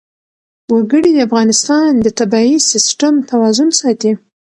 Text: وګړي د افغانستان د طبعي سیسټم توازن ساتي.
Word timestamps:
وګړي 0.73 1.11
د 1.13 1.17
افغانستان 1.27 1.89
د 2.05 2.07
طبعي 2.19 2.55
سیسټم 2.71 3.13
توازن 3.29 3.69
ساتي. 3.79 4.11